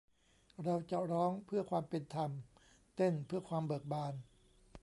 [0.63, 2.31] เราจะร้องเพื่อความเป็นธรรม
[2.95, 4.13] เต้นเพื่อความเบิกบาน!